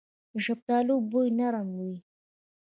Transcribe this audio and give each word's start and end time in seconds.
د 0.31 0.33
شفتالو 0.45 0.93
بوی 1.09 1.27
نرم 1.39 1.67
وي. 1.79 1.95